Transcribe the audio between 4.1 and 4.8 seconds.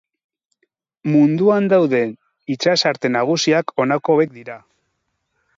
hauek dira.